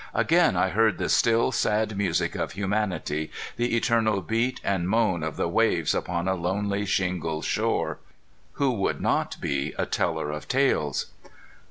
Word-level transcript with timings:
Again 0.15 0.55
I 0.57 0.69
heard 0.69 0.97
the 0.97 1.09
still, 1.09 1.51
sad 1.51 1.95
music 1.95 2.33
of 2.33 2.53
humanity, 2.53 3.31
the 3.55 3.75
eternal 3.77 4.23
beat 4.23 4.59
and 4.63 4.89
moan 4.89 5.21
of 5.21 5.35
the 5.35 5.47
waves 5.47 5.93
upon 5.93 6.27
a 6.27 6.33
lonely 6.33 6.87
shingle 6.87 7.43
shore. 7.43 7.99
Who 8.53 8.71
would 8.71 8.99
not 8.99 9.39
be 9.39 9.75
a 9.77 9.85
teller 9.85 10.31
of 10.31 10.47
tales? 10.47 11.11